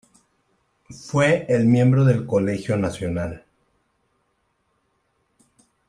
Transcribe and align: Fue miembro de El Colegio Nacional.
Fue 0.89 1.45
miembro 1.63 2.03
de 2.05 2.13
El 2.13 2.25
Colegio 2.25 2.75
Nacional. 2.75 3.43